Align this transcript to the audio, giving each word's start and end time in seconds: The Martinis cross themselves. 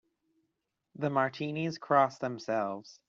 The 0.95 1.11
Martinis 1.11 1.77
cross 1.77 2.17
themselves. 2.17 2.99